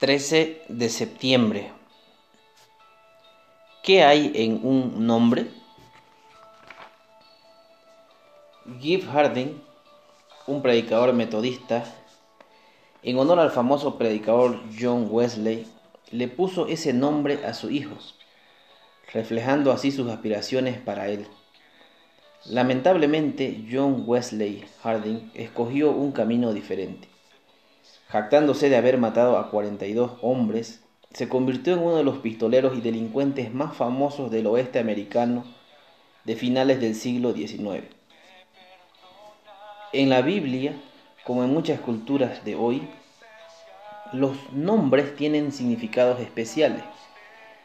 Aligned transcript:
13 0.00 0.62
de 0.70 0.88
septiembre. 0.88 1.72
¿Qué 3.82 4.02
hay 4.02 4.32
en 4.34 4.66
un 4.66 5.06
nombre? 5.06 5.48
Gibb 8.80 9.06
Harding, 9.10 9.60
un 10.46 10.62
predicador 10.62 11.12
metodista, 11.12 11.84
en 13.02 13.18
honor 13.18 13.40
al 13.40 13.50
famoso 13.50 13.98
predicador 13.98 14.62
John 14.80 15.08
Wesley, 15.10 15.66
le 16.10 16.28
puso 16.28 16.66
ese 16.66 16.94
nombre 16.94 17.44
a 17.44 17.52
su 17.52 17.68
hijo, 17.68 17.96
reflejando 19.12 19.70
así 19.70 19.90
sus 19.90 20.08
aspiraciones 20.08 20.78
para 20.78 21.08
él. 21.08 21.26
Lamentablemente, 22.46 23.66
John 23.70 24.04
Wesley 24.06 24.64
Harding 24.82 25.30
escogió 25.34 25.90
un 25.90 26.12
camino 26.12 26.54
diferente. 26.54 27.06
Jactándose 28.10 28.68
de 28.68 28.76
haber 28.76 28.98
matado 28.98 29.38
a 29.38 29.50
42 29.50 30.12
hombres, 30.22 30.82
se 31.12 31.28
convirtió 31.28 31.74
en 31.74 31.80
uno 31.80 31.96
de 31.96 32.02
los 32.02 32.18
pistoleros 32.18 32.76
y 32.76 32.80
delincuentes 32.80 33.54
más 33.54 33.76
famosos 33.76 34.32
del 34.32 34.48
oeste 34.48 34.80
americano 34.80 35.44
de 36.24 36.34
finales 36.34 36.80
del 36.80 36.96
siglo 36.96 37.32
XIX. 37.32 37.84
En 39.92 40.08
la 40.08 40.22
Biblia, 40.22 40.74
como 41.24 41.44
en 41.44 41.50
muchas 41.50 41.78
culturas 41.78 42.44
de 42.44 42.56
hoy, 42.56 42.88
los 44.12 44.36
nombres 44.52 45.14
tienen 45.14 45.52
significados 45.52 46.18
especiales. 46.20 46.82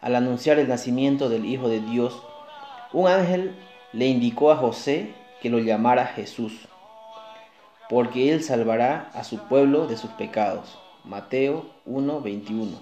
Al 0.00 0.14
anunciar 0.14 0.60
el 0.60 0.68
nacimiento 0.68 1.28
del 1.28 1.46
Hijo 1.46 1.68
de 1.68 1.80
Dios, 1.80 2.22
un 2.92 3.08
ángel 3.08 3.56
le 3.92 4.06
indicó 4.06 4.52
a 4.52 4.56
José 4.56 5.14
que 5.42 5.50
lo 5.50 5.58
llamara 5.58 6.06
Jesús, 6.06 6.68
porque 7.88 8.32
él 8.32 8.42
salvará 8.42 9.10
a 9.14 9.24
su 9.24 9.38
pueblo 9.48 9.86
de 9.86 9.96
sus 9.96 10.10
pecados. 10.12 10.78
Mateo 11.04 11.66
1:21. 11.86 12.78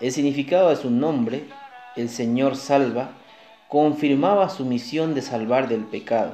El 0.00 0.12
significado 0.12 0.70
de 0.70 0.76
su 0.76 0.90
nombre, 0.90 1.44
el 1.96 2.08
Señor 2.08 2.56
salva, 2.56 3.10
confirmaba 3.68 4.48
su 4.48 4.64
misión 4.64 5.14
de 5.14 5.22
salvar 5.22 5.68
del 5.68 5.84
pecado. 5.84 6.32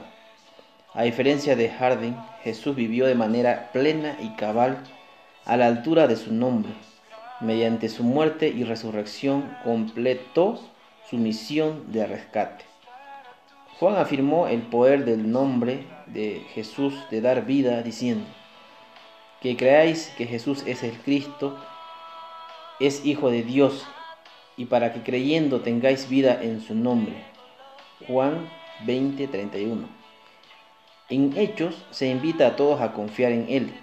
A 0.94 1.02
diferencia 1.02 1.56
de 1.56 1.68
Harding, 1.68 2.16
Jesús 2.42 2.76
vivió 2.76 3.06
de 3.06 3.14
manera 3.14 3.70
plena 3.72 4.16
y 4.20 4.30
cabal 4.36 4.78
a 5.44 5.56
la 5.56 5.66
altura 5.66 6.06
de 6.06 6.16
su 6.16 6.32
nombre. 6.32 6.72
Mediante 7.40 7.88
su 7.88 8.02
muerte 8.02 8.48
y 8.48 8.64
resurrección 8.64 9.56
completó 9.62 10.58
su 11.10 11.16
misión 11.18 11.92
de 11.92 12.06
rescate. 12.06 12.64
Juan 13.78 13.96
afirmó 13.96 14.48
el 14.48 14.62
poder 14.62 15.04
del 15.04 15.30
nombre 15.30 15.84
de 16.06 16.42
Jesús 16.54 16.94
de 17.10 17.20
dar 17.20 17.44
vida 17.44 17.82
diciendo, 17.82 18.26
que 19.42 19.54
creáis 19.54 20.08
que 20.16 20.26
Jesús 20.26 20.64
es 20.66 20.82
el 20.82 20.98
Cristo, 20.98 21.58
es 22.80 23.04
Hijo 23.04 23.30
de 23.30 23.42
Dios, 23.42 23.86
y 24.56 24.64
para 24.64 24.94
que 24.94 25.02
creyendo 25.02 25.60
tengáis 25.60 26.08
vida 26.08 26.42
en 26.42 26.62
su 26.62 26.74
nombre. 26.74 27.22
Juan 28.06 28.48
20:31. 28.86 29.86
En 31.10 31.36
Hechos 31.36 31.84
se 31.90 32.08
invita 32.08 32.46
a 32.46 32.56
todos 32.56 32.80
a 32.80 32.94
confiar 32.94 33.32
en 33.32 33.46
Él, 33.50 33.74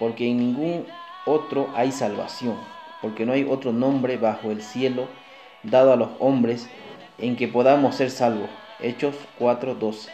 porque 0.00 0.28
en 0.28 0.38
ningún 0.38 0.86
otro 1.24 1.70
hay 1.76 1.92
salvación, 1.92 2.56
porque 3.00 3.24
no 3.24 3.32
hay 3.32 3.46
otro 3.48 3.72
nombre 3.72 4.16
bajo 4.16 4.50
el 4.50 4.60
cielo 4.60 5.06
dado 5.62 5.92
a 5.92 5.96
los 5.96 6.10
hombres 6.18 6.68
en 7.18 7.36
que 7.36 7.46
podamos 7.46 7.94
ser 7.94 8.10
salvos. 8.10 8.50
Hechos 8.82 9.14
4:12. 9.38 10.08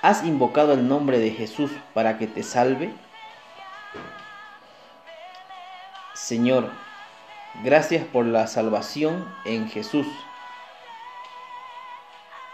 ¿Has 0.00 0.24
invocado 0.24 0.72
el 0.72 0.88
nombre 0.88 1.18
de 1.18 1.30
Jesús 1.30 1.70
para 1.92 2.18
que 2.18 2.26
te 2.26 2.42
salve? 2.42 2.90
Señor, 6.14 6.70
gracias 7.62 8.06
por 8.06 8.24
la 8.24 8.46
salvación 8.46 9.26
en 9.44 9.68
Jesús. 9.68 10.06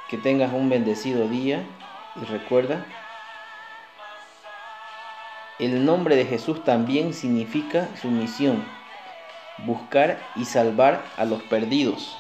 Que 0.09 0.19
tengas 0.19 0.53
un 0.53 0.69
bendecido 0.69 1.29
día 1.29 1.65
y 2.17 2.25
recuerda, 2.25 2.85
el 5.61 5.85
nombre 5.85 6.17
de 6.17 6.25
Jesús 6.25 6.65
también 6.65 7.15
significa 7.15 7.89
su 8.01 8.09
misión, 8.09 8.65
buscar 9.59 10.19
y 10.35 10.45
salvar 10.45 11.05
a 11.17 11.25
los 11.25 11.43
perdidos. 11.45 12.17